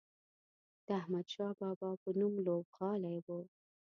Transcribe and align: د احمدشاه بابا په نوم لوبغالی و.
د 0.85 0.87
احمدشاه 1.01 1.53
بابا 1.59 1.91
په 2.01 2.09
نوم 2.19 2.33
لوبغالی 2.47 3.17
و. 3.25 3.27